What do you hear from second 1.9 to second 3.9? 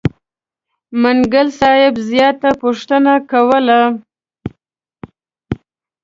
زیاته پوښتنه کوله.